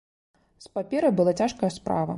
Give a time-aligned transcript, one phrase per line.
[0.65, 2.09] З паперай была цяжкая справа.